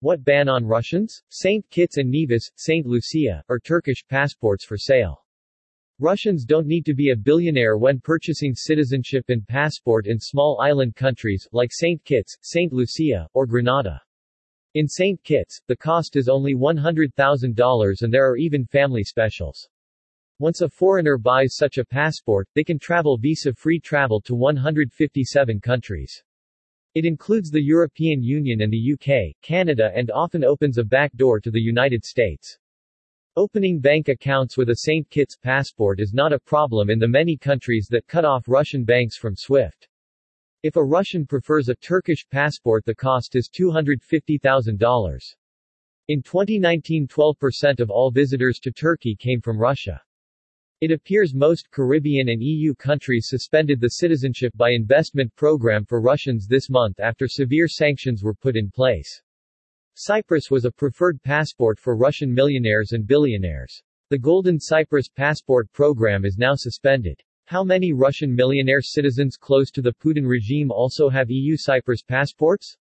[0.00, 1.22] What ban on Russians?
[1.30, 1.68] St.
[1.70, 2.84] Kitts and Nevis, St.
[2.84, 5.24] Lucia, or Turkish passports for sale.
[5.98, 10.94] Russians don't need to be a billionaire when purchasing citizenship and passport in small island
[10.94, 12.04] countries, like St.
[12.04, 12.74] Kitts, St.
[12.74, 14.02] Lucia, or Grenada.
[14.74, 15.22] In St.
[15.24, 19.66] Kitts, the cost is only $100,000 and there are even family specials.
[20.38, 26.22] Once a foreigner buys such a passport, they can travel visa-free travel to 157 countries.
[26.96, 31.40] It includes the European Union and the UK, Canada and often opens a back door
[31.40, 32.58] to the United States.
[33.36, 35.06] Opening bank accounts with a St.
[35.10, 39.14] Kitts passport is not a problem in the many countries that cut off Russian banks
[39.14, 39.86] from SWIFT.
[40.62, 45.34] If a Russian prefers a Turkish passport the cost is $250,000.
[46.08, 50.00] In 2019 12% of all visitors to Turkey came from Russia.
[50.82, 56.46] It appears most Caribbean and EU countries suspended the citizenship by investment program for Russians
[56.46, 59.22] this month after severe sanctions were put in place.
[59.94, 63.82] Cyprus was a preferred passport for Russian millionaires and billionaires.
[64.10, 67.22] The Golden Cyprus passport program is now suspended.
[67.46, 72.76] How many Russian millionaire citizens close to the Putin regime also have EU Cyprus passports?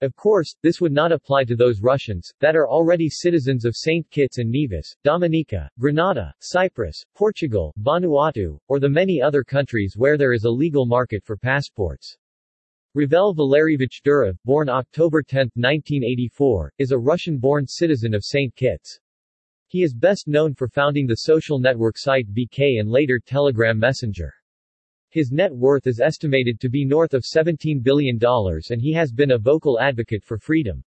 [0.00, 4.08] Of course, this would not apply to those Russians, that are already citizens of St.
[4.10, 10.32] Kitts and Nevis, Dominica, Grenada, Cyprus, Portugal, Vanuatu, or the many other countries where there
[10.32, 12.18] is a legal market for passports.
[12.96, 18.54] Pavel Valerievich Durov, born October 10, 1984, is a Russian-born citizen of St.
[18.54, 19.00] Kitts.
[19.68, 24.32] He is best known for founding the social network site VK and later Telegram Messenger.
[25.14, 29.30] His net worth is estimated to be north of $17 billion and he has been
[29.30, 30.82] a vocal advocate for freedom.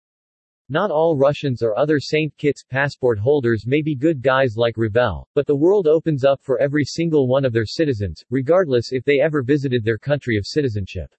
[0.70, 2.34] Not all Russians or other St.
[2.38, 6.58] Kitts passport holders may be good guys like Pavel, but the world opens up for
[6.58, 11.14] every single one of their citizens, regardless if they ever visited their country of citizenship.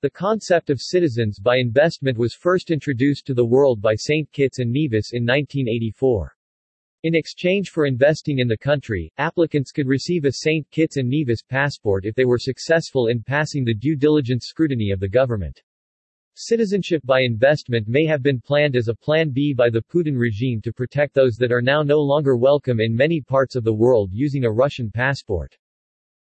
[0.00, 4.28] The concept of citizens by investment was first introduced to the world by St.
[4.32, 6.36] Kitts and Nevis in 1984.
[7.04, 10.66] In exchange for investing in the country, applicants could receive a St.
[10.70, 15.00] Kitts and Nevis passport if they were successful in passing the due diligence scrutiny of
[15.00, 15.60] the government.
[16.32, 20.62] Citizenship by investment may have been planned as a Plan B by the Putin regime
[20.62, 24.08] to protect those that are now no longer welcome in many parts of the world
[24.10, 25.54] using a Russian passport.